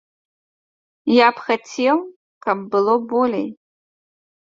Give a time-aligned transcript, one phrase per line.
[1.17, 1.97] Я б хацеў,
[2.49, 3.49] каб было болей.